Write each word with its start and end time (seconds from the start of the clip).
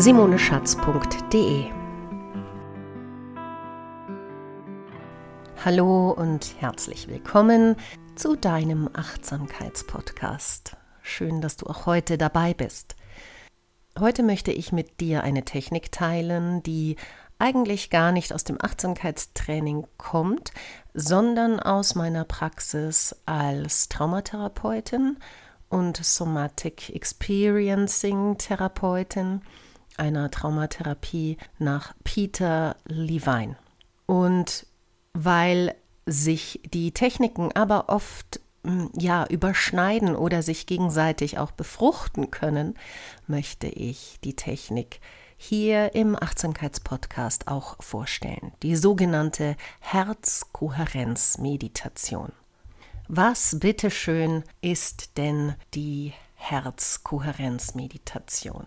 www.simoneschatz.de. 0.00 1.66
Hallo 5.62 6.10
und 6.12 6.54
herzlich 6.58 7.06
willkommen 7.06 7.76
zu 8.14 8.34
deinem 8.34 8.88
Achtsamkeitspodcast. 8.94 10.78
Schön, 11.02 11.42
dass 11.42 11.58
du 11.58 11.66
auch 11.66 11.84
heute 11.84 12.16
dabei 12.16 12.54
bist. 12.54 12.96
Heute 13.98 14.22
möchte 14.22 14.52
ich 14.52 14.72
mit 14.72 15.00
dir 15.00 15.22
eine 15.22 15.44
Technik 15.44 15.92
teilen, 15.92 16.62
die 16.62 16.96
eigentlich 17.38 17.90
gar 17.90 18.10
nicht 18.10 18.32
aus 18.32 18.44
dem 18.44 18.56
Achtsamkeitstraining 18.58 19.86
kommt, 19.98 20.52
sondern 20.94 21.60
aus 21.60 21.94
meiner 21.94 22.24
Praxis 22.24 23.14
als 23.26 23.90
Traumatherapeutin 23.90 25.18
und 25.68 26.02
Somatic 26.02 26.88
Experiencing 26.88 28.38
Therapeutin 28.38 29.42
einer 30.00 30.30
Traumatherapie 30.30 31.36
nach 31.58 31.92
Peter 32.02 32.76
Levine. 32.86 33.56
Und 34.06 34.66
weil 35.12 35.74
sich 36.06 36.60
die 36.72 36.92
Techniken 36.92 37.52
aber 37.52 37.88
oft 37.88 38.40
hm, 38.64 38.90
ja 38.98 39.26
überschneiden 39.26 40.16
oder 40.16 40.42
sich 40.42 40.66
gegenseitig 40.66 41.38
auch 41.38 41.52
befruchten 41.52 42.30
können, 42.30 42.74
möchte 43.26 43.66
ich 43.68 44.18
die 44.24 44.34
Technik 44.34 45.00
hier 45.36 45.94
im 45.94 46.16
Achtsamkeitspodcast 46.16 47.48
auch 47.48 47.82
vorstellen. 47.82 48.52
Die 48.62 48.76
sogenannte 48.76 49.56
Herzkohärenzmeditation. 49.80 52.32
Was 53.08 53.58
bitteschön 53.58 54.44
ist 54.60 55.16
denn 55.16 55.54
die 55.74 56.12
Herzkohärenzmeditation? 56.34 58.66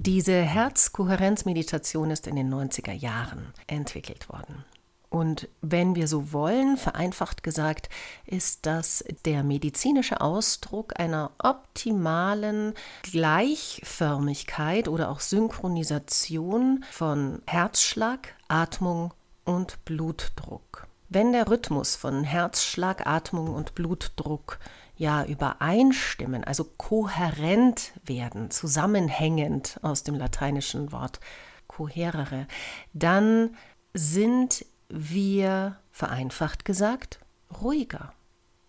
Diese 0.00 0.42
Herzkohärenzmeditation 0.42 2.12
ist 2.12 2.28
in 2.28 2.36
den 2.36 2.54
90er 2.54 2.92
Jahren 2.92 3.52
entwickelt 3.66 4.28
worden. 4.28 4.64
Und 5.10 5.48
wenn 5.60 5.96
wir 5.96 6.06
so 6.06 6.32
wollen, 6.32 6.76
vereinfacht 6.76 7.42
gesagt, 7.42 7.88
ist 8.24 8.64
das 8.64 9.02
der 9.24 9.42
medizinische 9.42 10.20
Ausdruck 10.20 11.00
einer 11.00 11.32
optimalen 11.42 12.74
Gleichförmigkeit 13.10 14.86
oder 14.86 15.10
auch 15.10 15.18
Synchronisation 15.18 16.84
von 16.92 17.42
Herzschlag, 17.46 18.36
Atmung 18.46 19.12
und 19.44 19.84
Blutdruck. 19.84 20.86
Wenn 21.08 21.32
der 21.32 21.48
Rhythmus 21.48 21.96
von 21.96 22.22
Herzschlag, 22.22 23.04
Atmung 23.04 23.52
und 23.52 23.74
Blutdruck 23.74 24.60
ja 24.98 25.24
übereinstimmen, 25.24 26.44
also 26.44 26.64
kohärent 26.64 27.92
werden, 28.04 28.50
zusammenhängend 28.50 29.78
aus 29.82 30.02
dem 30.02 30.16
lateinischen 30.16 30.92
Wort 30.92 31.20
coherere, 31.68 32.46
dann 32.92 33.56
sind 33.94 34.66
wir, 34.88 35.76
vereinfacht 35.90 36.64
gesagt, 36.64 37.20
ruhiger. 37.62 38.12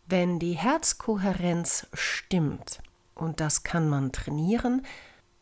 Wenn 0.06 0.40
die 0.40 0.54
Herzkohärenz 0.54 1.88
stimmt, 1.94 2.80
und 3.16 3.40
das 3.40 3.64
kann 3.64 3.90
man 3.90 4.12
trainieren, 4.12 4.86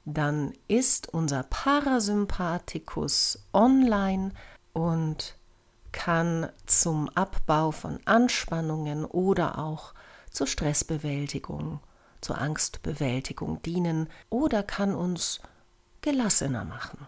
dann 0.05 0.53
ist 0.67 1.13
unser 1.13 1.43
Parasympathikus 1.43 3.45
online 3.53 4.31
und 4.73 5.35
kann 5.91 6.49
zum 6.65 7.09
Abbau 7.09 7.71
von 7.71 7.99
Anspannungen 8.05 9.05
oder 9.05 9.57
auch 9.57 9.93
zur 10.37 10.45
Stressbewältigung, 10.45 11.79
zur 12.21 12.37
Angstbewältigung 12.37 13.59
dienen 13.63 14.07
oder 14.29 14.61
kann 14.61 14.93
uns 14.93 15.41
gelassener 16.01 16.63
machen. 16.63 17.07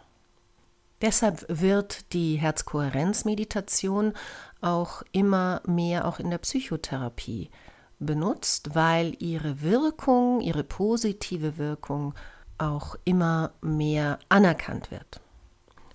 Deshalb 1.03 1.45
wird 1.47 2.11
die 2.13 2.37
Herzkohärenzmeditation 2.37 4.13
auch 4.61 5.03
immer 5.11 5.61
mehr 5.67 6.05
auch 6.07 6.17
in 6.17 6.31
der 6.31 6.39
Psychotherapie 6.39 7.51
benutzt, 7.99 8.73
weil 8.73 9.15
ihre 9.19 9.61
Wirkung, 9.61 10.41
ihre 10.41 10.63
positive 10.63 11.59
Wirkung 11.59 12.15
auch 12.57 12.95
immer 13.05 13.51
mehr 13.61 14.17
anerkannt 14.29 14.89
wird. 14.89 15.21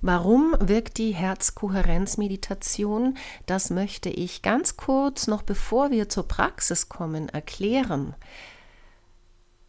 Warum 0.06 0.54
wirkt 0.60 0.98
die 0.98 1.14
Herzkohärenzmeditation? 1.14 3.16
Das 3.46 3.70
möchte 3.70 4.10
ich 4.10 4.42
ganz 4.42 4.76
kurz 4.76 5.28
noch 5.28 5.40
bevor 5.40 5.90
wir 5.90 6.10
zur 6.10 6.28
Praxis 6.28 6.90
kommen 6.90 7.30
erklären. 7.30 8.14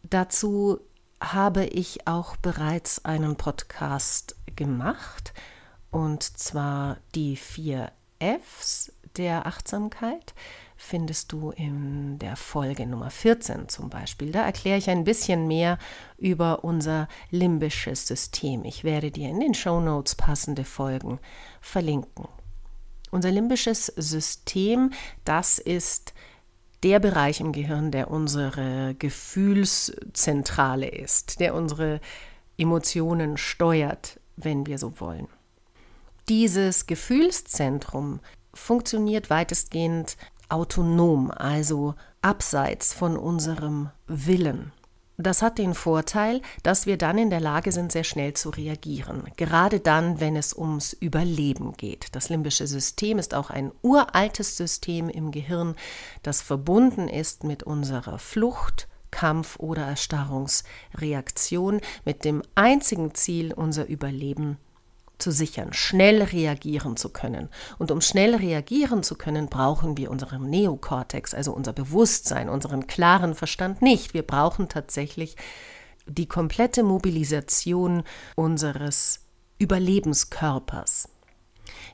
Dazu 0.02 0.80
habe 1.22 1.64
ich 1.64 2.06
auch 2.06 2.36
bereits 2.36 3.02
einen 3.06 3.36
Podcast 3.36 4.36
gemacht 4.54 5.32
und 5.90 6.22
zwar 6.22 6.98
die 7.14 7.36
vier 7.36 7.90
Fs 8.20 8.92
der 9.16 9.46
Achtsamkeit 9.46 10.34
findest 10.76 11.32
du 11.32 11.50
in 11.50 12.18
der 12.18 12.36
Folge 12.36 12.86
Nummer 12.86 13.10
14 13.10 13.68
zum 13.68 13.88
Beispiel. 13.90 14.30
Da 14.30 14.44
erkläre 14.44 14.78
ich 14.78 14.90
ein 14.90 15.04
bisschen 15.04 15.46
mehr 15.48 15.78
über 16.18 16.64
unser 16.64 17.08
limbisches 17.30 18.06
System. 18.06 18.64
Ich 18.64 18.84
werde 18.84 19.10
dir 19.10 19.28
in 19.28 19.40
den 19.40 19.54
Show 19.54 19.80
Notes 19.80 20.14
passende 20.14 20.64
Folgen 20.64 21.18
verlinken. 21.60 22.28
Unser 23.10 23.30
limbisches 23.30 23.86
System, 23.96 24.92
das 25.24 25.58
ist 25.58 26.12
der 26.82 27.00
Bereich 27.00 27.40
im 27.40 27.52
Gehirn, 27.52 27.90
der 27.90 28.10
unsere 28.10 28.94
Gefühlszentrale 28.98 30.88
ist, 30.88 31.40
der 31.40 31.54
unsere 31.54 32.00
Emotionen 32.58 33.36
steuert, 33.36 34.20
wenn 34.36 34.66
wir 34.66 34.78
so 34.78 35.00
wollen. 35.00 35.28
Dieses 36.28 36.86
Gefühlszentrum 36.86 38.20
funktioniert 38.52 39.30
weitestgehend 39.30 40.16
autonom, 40.48 41.30
also 41.30 41.94
abseits 42.22 42.92
von 42.92 43.16
unserem 43.16 43.90
Willen. 44.06 44.72
Das 45.18 45.40
hat 45.40 45.56
den 45.56 45.72
Vorteil, 45.72 46.42
dass 46.62 46.84
wir 46.84 46.98
dann 46.98 47.16
in 47.16 47.30
der 47.30 47.40
Lage 47.40 47.72
sind, 47.72 47.90
sehr 47.90 48.04
schnell 48.04 48.34
zu 48.34 48.50
reagieren. 48.50 49.24
Gerade 49.36 49.80
dann, 49.80 50.20
wenn 50.20 50.36
es 50.36 50.54
ums 50.54 50.92
Überleben 50.92 51.72
geht. 51.72 52.08
Das 52.14 52.28
limbische 52.28 52.66
System 52.66 53.18
ist 53.18 53.32
auch 53.32 53.48
ein 53.48 53.72
uraltes 53.80 54.58
System 54.58 55.08
im 55.08 55.30
Gehirn, 55.30 55.74
das 56.22 56.42
verbunden 56.42 57.08
ist 57.08 57.44
mit 57.44 57.62
unserer 57.62 58.18
Flucht, 58.18 58.88
Kampf- 59.10 59.58
oder 59.58 59.86
Erstarrungsreaktion, 59.86 61.80
mit 62.04 62.26
dem 62.26 62.42
einzigen 62.54 63.14
Ziel, 63.14 63.54
unser 63.54 63.86
Überleben 63.86 64.58
zu 65.18 65.30
sichern, 65.30 65.72
schnell 65.72 66.22
reagieren 66.22 66.96
zu 66.96 67.08
können. 67.08 67.48
Und 67.78 67.90
um 67.90 68.00
schnell 68.00 68.34
reagieren 68.34 69.02
zu 69.02 69.16
können, 69.16 69.48
brauchen 69.48 69.96
wir 69.96 70.10
unseren 70.10 70.48
Neokortex, 70.50 71.34
also 71.34 71.52
unser 71.52 71.72
Bewusstsein, 71.72 72.48
unseren 72.48 72.86
klaren 72.86 73.34
Verstand 73.34 73.82
nicht. 73.82 74.14
Wir 74.14 74.22
brauchen 74.22 74.68
tatsächlich 74.68 75.36
die 76.06 76.26
komplette 76.26 76.82
Mobilisation 76.82 78.04
unseres 78.34 79.20
Überlebenskörpers. 79.58 81.08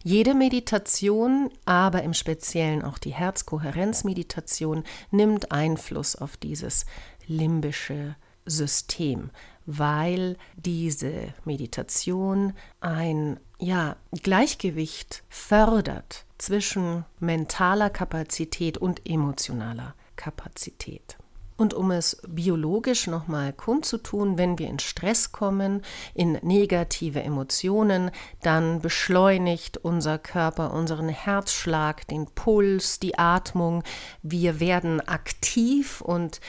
Jede 0.03 0.35
Meditation, 0.35 1.51
aber 1.65 2.03
im 2.03 2.13
Speziellen 2.13 2.83
auch 2.83 2.99
die 2.99 3.15
Herzkohärenzmeditation, 3.15 4.85
nimmt 5.11 5.53
Einfluss 5.53 6.17
auf 6.17 6.37
dieses 6.37 6.85
limbische 7.27 8.17
System 8.45 9.31
weil 9.67 10.37
diese 10.56 11.35
Meditation 11.44 12.55
ein 12.81 13.38
ja, 13.59 13.97
Gleichgewicht 14.23 15.23
fördert 15.29 16.25
zwischen 16.38 17.05
mentaler 17.20 17.91
Kapazität 17.91 18.79
und 18.79 19.09
emotionaler 19.09 19.94
Kapazität. 20.17 21.17
Und 21.56 21.75
um 21.75 21.93
es 21.93 22.20
biologisch 22.26 23.06
nochmal 23.06 23.53
kundzutun, 23.53 24.37
wenn 24.37 24.59
wir 24.59 24.69
in 24.69 24.81
Stress 24.81 25.31
kommen, 25.31 25.82
in 26.12 26.32
negative 26.43 27.23
Emotionen, 27.23 28.11
dann 28.43 28.81
beschleunigt 28.81 29.76
unser 29.76 30.19
Körper 30.19 30.73
unseren 30.73 31.08
Herzschlag, 31.08 32.06
den 32.08 32.26
Puls, 32.26 32.99
die 32.99 33.17
Atmung. 33.17 33.85
Wir 34.23 34.58
werden 34.58 35.00
aktiv 35.06 36.00
und 36.00 36.41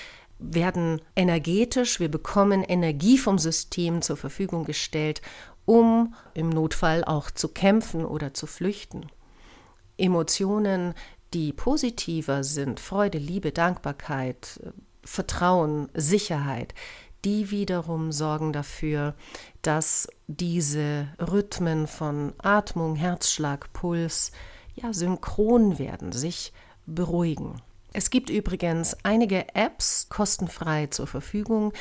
werden 0.51 1.01
energetisch, 1.15 1.99
wir 1.99 2.09
bekommen 2.09 2.63
Energie 2.63 3.17
vom 3.17 3.37
System 3.37 4.01
zur 4.01 4.17
Verfügung 4.17 4.65
gestellt 4.65 5.21
um 5.65 6.13
im 6.33 6.49
Notfall 6.49 7.03
auch 7.03 7.31
zu 7.31 7.49
kämpfen 7.49 8.05
oder 8.05 8.33
zu 8.33 8.47
flüchten. 8.47 9.07
Emotionen, 9.97 10.93
die 11.33 11.53
positiver 11.53 12.43
sind, 12.43 12.79
Freude, 12.79 13.17
Liebe, 13.17 13.51
Dankbarkeit, 13.51 14.59
Vertrauen, 15.03 15.89
Sicherheit, 15.93 16.73
die 17.25 17.51
wiederum 17.51 18.11
sorgen 18.11 18.51
dafür, 18.51 19.15
dass 19.61 20.07
diese 20.27 21.07
Rhythmen 21.19 21.87
von 21.87 22.33
Atmung, 22.39 22.95
Herzschlag, 22.95 23.71
Puls 23.71 24.31
ja 24.75 24.91
synchron 24.91 25.79
werden, 25.79 26.11
sich 26.11 26.51
beruhigen. 26.85 27.61
Es 27.93 28.09
gibt 28.09 28.31
übrigens 28.31 28.97
einige 29.03 29.55
Apps 29.55 30.09
kostenfrei 30.09 30.87
zur 30.87 31.05
Verfügung, 31.05 31.73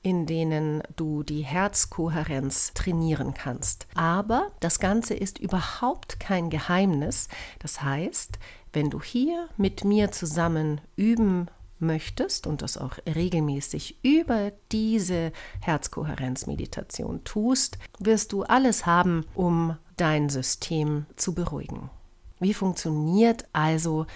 in 0.00 0.24
denen 0.24 0.84
du 0.94 1.24
die 1.24 1.42
Herzkohärenz 1.42 2.72
trainieren 2.74 3.34
kannst. 3.34 3.88
Aber 3.96 4.52
das 4.60 4.78
Ganze 4.78 5.14
ist 5.14 5.40
überhaupt 5.40 6.20
kein 6.20 6.48
Geheimnis. 6.48 7.26
Das 7.58 7.82
heißt, 7.82 8.38
wenn 8.72 8.90
du 8.90 9.02
hier 9.02 9.48
mit 9.56 9.82
mir 9.82 10.12
zusammen 10.12 10.80
üben 10.94 11.48
möchtest 11.80 12.46
und 12.46 12.62
das 12.62 12.78
auch 12.78 12.98
regelmäßig 13.04 13.98
über 14.02 14.52
diese 14.70 15.32
Herzkohärenzmeditation 15.60 17.24
tust, 17.24 17.78
wirst 17.98 18.32
du 18.32 18.44
alles 18.44 18.86
haben, 18.86 19.26
um 19.34 19.76
dein 19.96 20.28
System 20.28 21.06
zu 21.16 21.34
beruhigen. 21.34 21.90
Wie 22.38 22.54
funktioniert 22.54 23.48
also 23.52 24.06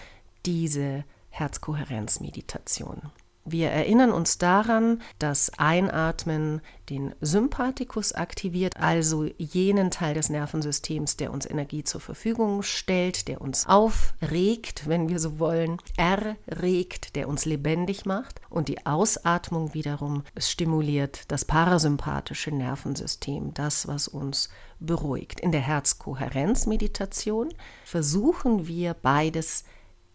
diese 0.47 1.05
Herzkohärenzmeditation? 1.31 3.11
Wir 3.47 3.71
erinnern 3.71 4.13
uns 4.13 4.37
daran, 4.37 5.01
dass 5.19 5.51
Einatmen 5.59 6.61
den 6.91 7.15
Sympathikus 7.23 8.13
aktiviert, 8.13 8.77
also 8.77 9.25
jenen 9.39 9.91
Teil 9.91 10.13
des 10.15 10.29
Nervensystems, 10.29 11.17
der 11.17 11.33
uns 11.33 11.49
Energie 11.49 11.83
zur 11.83 12.03
Verfügung 12.03 12.63
stellt, 12.63 13.29
der 13.29 13.41
uns 13.41 13.67
aufregt, 13.67 14.87
wenn 14.87 15.09
wir 15.09 15.19
so 15.19 15.39
wollen, 15.39 15.79
erregt, 15.97 17.17
der 17.17 17.29
uns 17.29 17.47
lebendig 17.47 18.05
macht. 18.05 18.43
Und 18.51 18.69
die 18.69 18.85
Ausatmung 18.85 19.73
wiederum 19.73 20.23
stimuliert 20.37 21.23
das 21.29 21.47
parasympathische 21.47 22.53
Nervensystem, 22.53 23.55
das, 23.55 23.89
was 23.89 24.07
uns 24.07 24.51
beruhigt. 24.81 25.41
In 25.41 25.51
der 25.51 25.63
Herzkohärenzmeditation 25.63 27.55
versuchen 27.85 28.67
wir 28.67 28.95
beides 28.95 29.65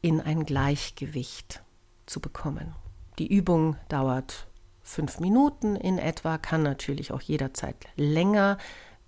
in 0.05 0.21
ein 0.21 0.45
Gleichgewicht 0.45 1.63
zu 2.05 2.19
bekommen. 2.19 2.75
Die 3.17 3.25
Übung 3.25 3.75
dauert 3.89 4.45
fünf 4.83 5.19
Minuten 5.19 5.75
in 5.75 5.97
etwa, 5.97 6.37
kann 6.37 6.61
natürlich 6.61 7.11
auch 7.11 7.21
jederzeit 7.21 7.75
länger 7.95 8.59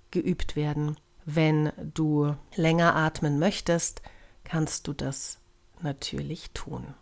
geübt 0.09 0.55
werden. 0.55 0.97
Wenn 1.23 1.71
du 1.93 2.35
länger 2.55 2.95
atmen 2.95 3.37
möchtest, 3.37 4.01
kannst 4.43 4.87
du 4.87 4.93
das 4.93 5.37
natürlich 5.83 6.49
tun. 6.55 6.95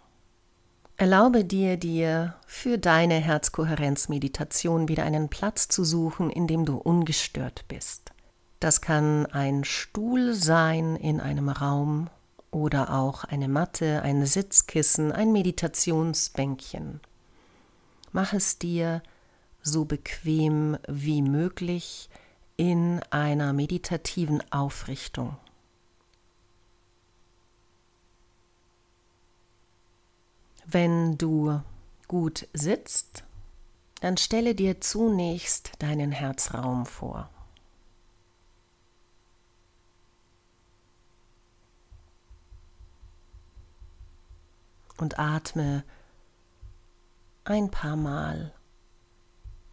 Erlaube 0.98 1.46
dir, 1.46 1.78
dir 1.78 2.36
für 2.48 2.78
deine 2.78 3.16
Herzkohärenzmeditation 3.16 4.90
wieder 4.90 5.06
einen 5.06 5.30
Platz 5.30 5.70
zu 5.70 5.86
suchen, 5.86 6.30
in 6.30 6.48
dem 6.48 6.66
du 6.66 6.76
ungestört 6.76 7.64
bist. 7.70 8.12
Das 8.60 8.82
kann 8.82 9.26
ein 9.28 9.64
Stuhl 9.64 10.34
sein 10.34 10.98
in 10.98 11.22
einem 11.22 11.48
Raum 11.48 12.10
oder 12.56 12.94
auch 12.94 13.26
eine 13.26 13.50
Matte, 13.50 14.02
ein 14.02 14.26
Sitzkissen, 14.26 15.12
ein 15.12 15.34
Meditationsbänkchen. 15.34 17.02
Mach 18.14 18.32
es 18.32 18.58
dir 18.58 19.04
so 19.62 19.84
bequem 19.84 20.78
wie 20.88 21.22
möglich 21.22 22.10
in 22.56 23.02
einer 23.10 23.52
meditativen 23.52 24.42
Aufrichtung. 24.54 25.36
Wenn 30.66 31.18
du 31.18 31.60
gut 32.08 32.48
sitzt, 32.54 33.26
dann 34.00 34.16
stelle 34.16 34.56
dir 34.56 34.80
zunächst 34.80 35.74
deinen 35.80 36.14
Herzraum 36.14 36.86
vor. 36.86 37.30
Und 44.98 45.20
atme 45.20 45.84
ein 47.44 47.70
paar 47.70 47.96
Mal 47.96 48.54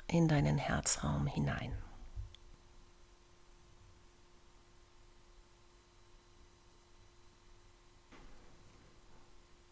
in 0.06 0.28
deinen 0.28 0.58
Herzraum 0.58 1.26
hinein. 1.26 1.72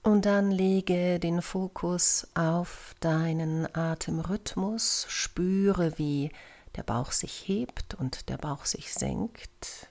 Und 0.02 0.24
dann 0.24 0.50
lege 0.50 1.20
den 1.20 1.42
Fokus 1.42 2.26
auf 2.34 2.94
deinen 3.00 3.72
Atemrhythmus, 3.76 5.06
spüre, 5.08 5.98
wie 5.98 6.30
der 6.74 6.82
Bauch 6.82 7.12
sich 7.12 7.46
hebt 7.46 7.94
und 7.94 8.28
der 8.30 8.38
Bauch 8.38 8.64
sich 8.64 8.94
senkt. 8.94 9.88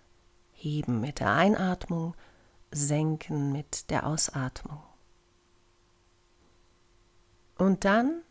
Heben 0.51 0.99
mit 0.99 1.19
der 1.19 1.33
Einatmung, 1.33 2.15
senken 2.71 3.51
mit 3.51 3.89
der 3.91 4.07
Ausatmung. 4.07 4.88
Und 7.59 7.83
dann 7.83 8.21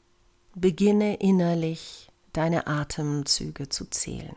beginne 0.55 1.17
innerlich 1.17 2.11
deine 2.33 2.67
Atemzüge 2.67 3.69
zu 3.69 3.85
zählen. 3.85 4.35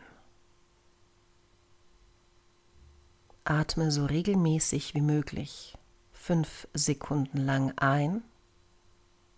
Atme 3.42 3.90
so 3.90 4.04
regelmäßig 4.04 4.94
wie 4.94 5.00
möglich 5.00 5.78
fünf 6.12 6.68
Sekunden 6.74 7.38
lang 7.38 7.72
ein 7.78 8.22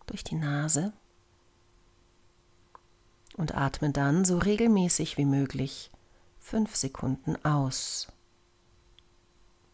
durch 0.07 0.25
die 0.25 0.35
Nase 0.35 0.93
und 3.37 3.55
atme 3.55 3.93
dann 3.93 4.25
so 4.25 4.39
regelmäßig 4.39 5.17
wie 5.19 5.25
möglich 5.25 5.93
fünf 6.41 6.75
Sekunden 6.75 7.43
aus 7.45 8.09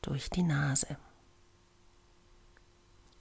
durch 0.03 0.29
die 0.29 0.43
Nase. 0.43 0.99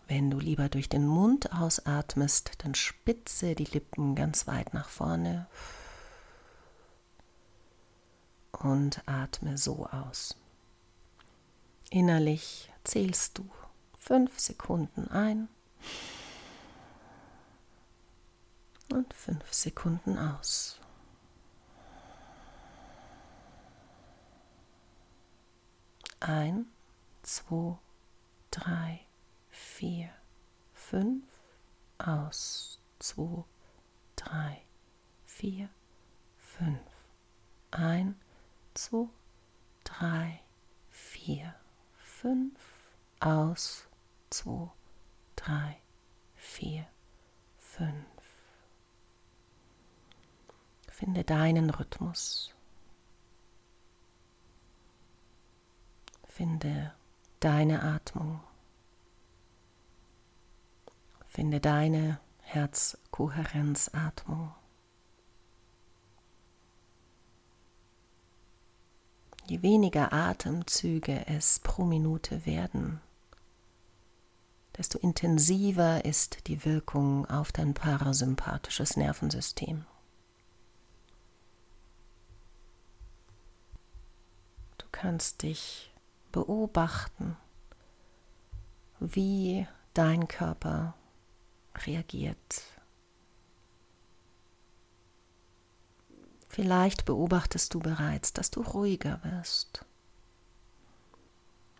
Wenn 0.09 0.31
du 0.31 0.39
lieber 0.39 0.69
durch 0.69 0.89
den 0.89 1.05
Mund 1.05 1.53
ausatmest, 1.53 2.53
dann 2.63 2.73
spitze 2.73 3.53
die 3.53 3.65
Lippen 3.65 4.15
ganz 4.15 4.47
weit 4.47 4.73
nach 4.73 4.89
vorne 4.89 5.45
und 8.51 9.07
atme 9.07 9.55
so 9.59 9.85
aus. 9.85 10.35
Innerlich 11.91 12.71
zählst 12.83 13.37
du 13.37 13.47
fünf 13.99 14.39
Sekunden 14.39 15.07
ein 15.09 15.47
und 18.91 19.13
fünf 19.13 19.53
Sekunden 19.53 20.17
aus. 20.17 20.79
Ein, 26.19 26.65
zwei, 27.21 27.77
drei, 28.49 29.01
vier, 29.79 30.09
fünf, 30.73 31.23
aus, 31.99 32.81
zwei, 32.99 33.45
drei, 34.17 34.61
vier, 35.25 35.69
fünf, 36.35 36.81
ein, 37.71 38.19
zwei, 38.73 39.07
drei, 39.85 40.41
vier, 40.89 41.55
fünf, 41.97 42.59
aus, 43.21 43.87
zwei, 44.29 44.69
drei, 45.37 45.81
vier, 46.35 46.85
fünf. 47.57 48.05
Finde 50.89 51.23
deinen 51.23 51.69
Rhythmus. 51.69 52.53
Finde 56.27 56.93
deine 57.39 57.81
Atmung. 57.81 58.41
Finde 61.39 61.61
deine 61.61 62.19
Herzkohärenzatmung. 62.41 64.53
Je 69.47 69.61
weniger 69.61 70.11
Atemzüge 70.11 71.25
es 71.27 71.59
pro 71.59 71.85
Minute 71.85 72.45
werden, 72.45 72.99
desto 74.75 74.99
intensiver 74.99 76.03
ist 76.03 76.47
die 76.47 76.65
Wirkung 76.65 77.25
auf 77.27 77.53
dein 77.53 77.73
parasympathisches 77.73 78.97
Nervensystem. 78.97 79.85
Du 84.77 84.85
kannst 84.91 85.43
dich 85.43 85.93
beobachten, 86.33 87.37
wie 88.99 89.65
dein 89.93 90.27
Körper 90.27 90.95
reagiert. 91.87 92.63
Vielleicht 96.47 97.05
beobachtest 97.05 97.73
du 97.73 97.79
bereits, 97.79 98.33
dass 98.33 98.49
du 98.49 98.61
ruhiger 98.61 99.19
wirst. 99.23 99.85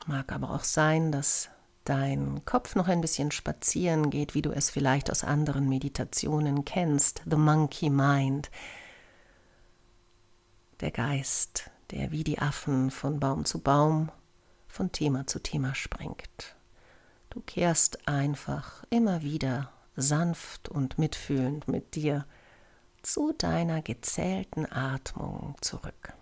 Mag 0.06 0.32
aber 0.32 0.52
auch 0.52 0.64
sein, 0.64 1.12
dass 1.12 1.50
dein 1.84 2.46
Kopf 2.46 2.76
noch 2.76 2.88
ein 2.88 3.02
bisschen 3.02 3.32
spazieren 3.32 4.12
geht, 4.12 4.36
wie 4.36 4.44
du 4.44 4.52
es 4.52 4.70
vielleicht 4.70 5.10
aus 5.10 5.24
anderen 5.24 5.68
Meditationen 5.68 6.66
kennst. 6.66 7.24
The 7.30 7.36
Monkey 7.36 7.90
Mind. 7.90 8.52
Der 10.82 10.92
Geist, 10.92 11.72
der 11.92 12.12
wie 12.12 12.24
die 12.24 12.40
Affen 12.40 12.92
von 12.92 13.20
Baum 13.20 13.46
zu 13.46 13.60
Baum, 13.60 14.12
von 14.68 14.92
Thema 14.92 15.26
zu 15.26 15.40
Thema 15.40 15.74
springt. 15.74 16.56
Du 17.32 17.42
kehrst 17.42 18.08
einfach 18.08 18.84
immer 18.90 19.24
wieder 19.24 19.72
sanft 20.02 20.70
und 20.70 20.98
mitfühlend 20.98 21.68
mit 21.68 21.96
dir 21.96 22.26
zu 23.02 23.34
deiner 23.34 23.82
gezählten 23.82 24.72
Atmung 24.72 25.56
zurück. 25.62 26.14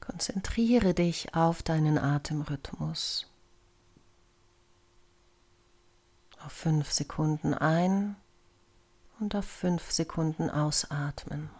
Konzentriere 0.00 0.94
dich 0.94 1.34
auf 1.34 1.62
deinen 1.62 1.98
Atemrhythmus. 1.98 3.26
Auf 6.44 6.52
fünf 6.52 6.92
Sekunden 6.92 7.52
ein 7.52 8.14
und 9.20 9.34
auf 9.34 9.44
fünf 9.44 9.90
Sekunden 9.90 10.50
ausatmen. 10.50 11.50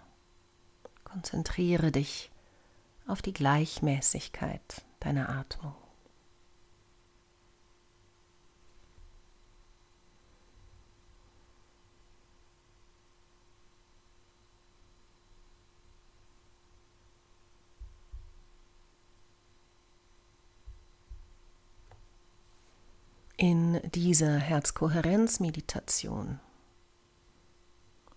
Konzentriere 1.05 1.93
dich 1.93 2.31
auf 3.07 3.23
die 3.23 3.33
Gleichmäßigkeit 3.33 4.85
deiner 5.01 5.29
Atmung. 5.29 5.75
In 23.37 23.81
dieser 23.91 24.39
Herzkohärenzmeditation 24.39 26.41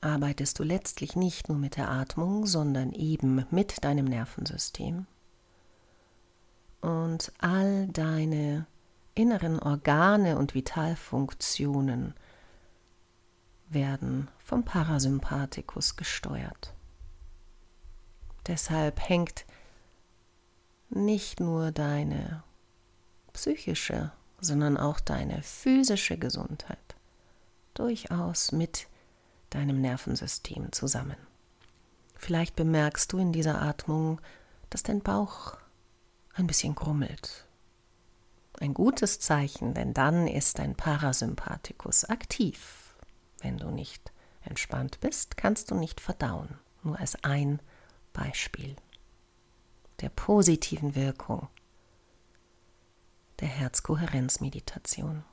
arbeitest 0.02 0.60
du 0.60 0.64
letztlich 0.64 1.16
nicht 1.16 1.50
nur 1.50 1.58
mit 1.58 1.78
der 1.78 1.90
Atmung, 1.90 2.46
sondern 2.46 2.92
eben 2.94 3.46
mit 3.50 3.84
deinem 3.84 4.06
Nervensystem. 4.06 5.08
Und 6.82 7.32
all 7.40 7.88
deine 7.88 8.68
inneren 9.16 9.60
Organe 9.60 10.38
und 10.38 10.54
Vitalfunktionen 10.54 12.14
werden 13.70 14.30
vom 14.38 14.64
Parasympathikus 14.64 15.96
gesteuert. 15.96 16.74
Deshalb 18.46 19.10
hängt 19.10 19.46
nicht 20.90 21.40
nur 21.40 21.72
deine 21.72 22.44
psychische 23.34 24.12
sondern 24.40 24.78
auch 24.78 25.00
deine 25.00 25.42
physische 25.42 26.18
Gesundheit 26.18 26.96
durchaus 27.74 28.52
mit 28.52 28.88
deinem 29.50 29.82
Nervensystem 29.82 30.72
zusammen. 30.72 31.18
Vielleicht 32.16 32.56
bemerkst 32.56 33.14
du 33.14 33.18
in 33.18 33.32
dieser 33.32 33.62
Atmung, 33.62 34.20
dass 34.70 34.84
dein 34.84 35.02
Bauch 35.02 35.58
ein 36.34 36.48
bisschen 36.48 36.76
grummelt. 36.76 37.46
Ein 38.60 38.74
gutes 38.74 39.20
Zeichen, 39.20 39.74
denn 39.74 39.94
dann 39.94 40.28
ist 40.28 40.60
dein 40.60 40.76
Parasympathikus 40.76 42.06
aktiv. 42.06 42.96
Wenn 43.40 43.58
du 43.58 43.70
nicht 43.70 44.12
entspannt 44.42 45.00
bist, 45.00 45.38
kannst 45.38 45.70
du 45.70 45.76
nicht 45.76 46.02
verdauen. 46.02 46.58
Nur 46.84 47.00
als 47.00 47.24
ein 47.24 47.62
Beispiel 48.14 48.76
der 50.02 50.10
positiven 50.10 50.96
Wirkung 50.96 51.48
der 53.40 53.48
Herzkohärenzmeditation. 53.48 55.24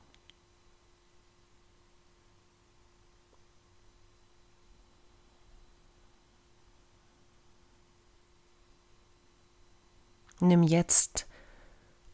Nimm 10.39 10.63
jetzt 10.63 11.27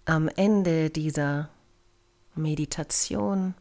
am 0.06 0.28
Ende 0.28 0.90
dieser 0.90 1.50
Meditation 2.36 3.56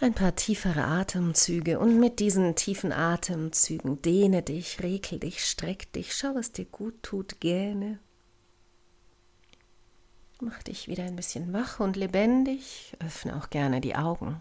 ein 0.00 0.14
paar 0.14 0.34
tiefere 0.34 0.84
Atemzüge 0.84 1.78
und 1.78 2.00
mit 2.00 2.18
diesen 2.18 2.56
tiefen 2.56 2.92
Atemzügen 2.92 4.02
dehne 4.02 4.42
dich, 4.42 4.82
regel 4.82 5.20
dich, 5.20 5.44
streck 5.44 5.92
dich, 5.92 6.14
schau, 6.14 6.34
was 6.34 6.50
dir 6.50 6.64
gut 6.64 7.00
tut, 7.02 7.40
gähne. 7.40 8.00
Mach 10.40 10.60
dich 10.64 10.88
wieder 10.88 11.04
ein 11.04 11.14
bisschen 11.14 11.52
wach 11.52 11.78
und 11.78 11.94
lebendig, 11.94 12.96
öffne 12.98 13.36
auch 13.36 13.48
gerne 13.50 13.80
die 13.80 13.94
Augen 13.94 14.40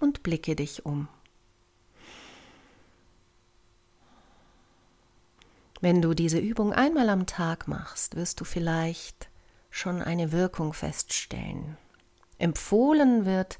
und 0.00 0.22
blicke 0.22 0.54
dich 0.54 0.84
um. 0.84 1.08
Wenn 5.80 6.02
du 6.02 6.12
diese 6.12 6.38
Übung 6.38 6.74
einmal 6.74 7.08
am 7.08 7.24
Tag 7.24 7.66
machst, 7.66 8.14
wirst 8.14 8.38
du 8.40 8.44
vielleicht 8.44 9.30
schon 9.70 10.02
eine 10.02 10.32
Wirkung 10.32 10.74
feststellen. 10.74 11.78
Empfohlen 12.38 13.24
wird 13.24 13.58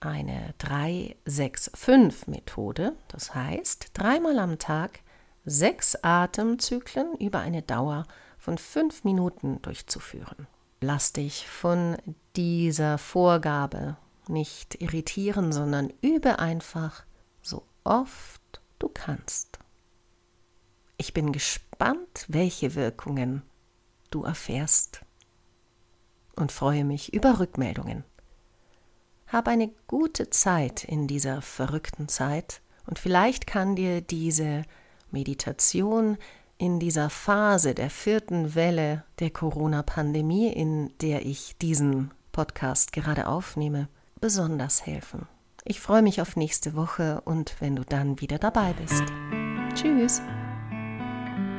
eine 0.00 0.54
3-6-5-Methode, 0.58 2.96
das 3.08 3.34
heißt 3.34 3.90
dreimal 3.94 4.38
am 4.40 4.58
Tag 4.58 5.00
sechs 5.44 5.96
Atemzyklen 6.02 7.14
über 7.18 7.40
eine 7.40 7.62
Dauer 7.62 8.06
von 8.38 8.58
fünf 8.58 9.04
Minuten 9.04 9.62
durchzuführen. 9.62 10.48
Lass 10.80 11.12
dich 11.12 11.46
von 11.46 11.96
dieser 12.34 12.98
Vorgabe 12.98 13.96
nicht 14.26 14.82
irritieren, 14.82 15.52
sondern 15.52 15.92
übe 16.00 16.40
einfach 16.40 17.04
so 17.40 17.64
oft 17.84 18.60
du 18.80 18.88
kannst. 18.88 19.61
Ich 21.02 21.14
bin 21.14 21.32
gespannt, 21.32 22.26
welche 22.28 22.76
Wirkungen 22.76 23.42
du 24.10 24.22
erfährst 24.22 25.00
und 26.36 26.52
freue 26.52 26.84
mich 26.84 27.12
über 27.12 27.40
Rückmeldungen. 27.40 28.04
Hab 29.26 29.48
eine 29.48 29.72
gute 29.88 30.30
Zeit 30.30 30.84
in 30.84 31.08
dieser 31.08 31.42
verrückten 31.42 32.06
Zeit 32.06 32.62
und 32.86 33.00
vielleicht 33.00 33.48
kann 33.48 33.74
dir 33.74 34.00
diese 34.00 34.62
Meditation 35.10 36.18
in 36.56 36.78
dieser 36.78 37.10
Phase 37.10 37.74
der 37.74 37.90
vierten 37.90 38.54
Welle 38.54 39.02
der 39.18 39.30
Corona-Pandemie, 39.30 40.52
in 40.52 40.96
der 40.98 41.26
ich 41.26 41.56
diesen 41.58 42.12
Podcast 42.30 42.92
gerade 42.92 43.26
aufnehme, 43.26 43.88
besonders 44.20 44.86
helfen. 44.86 45.26
Ich 45.64 45.80
freue 45.80 46.02
mich 46.02 46.20
auf 46.20 46.36
nächste 46.36 46.76
Woche 46.76 47.22
und 47.24 47.56
wenn 47.58 47.74
du 47.74 47.84
dann 47.84 48.20
wieder 48.20 48.38
dabei 48.38 48.72
bist. 48.74 49.02
Tschüss. 49.74 50.22